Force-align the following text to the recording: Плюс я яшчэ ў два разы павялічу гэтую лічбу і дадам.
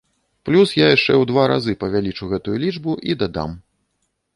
Плюс 0.47 0.71
я 0.83 0.87
яшчэ 0.95 1.13
ў 1.21 1.29
два 1.33 1.43
разы 1.53 1.77
павялічу 1.85 2.33
гэтую 2.35 2.57
лічбу 2.67 2.91
і 3.13 3.23
дадам. 3.25 3.51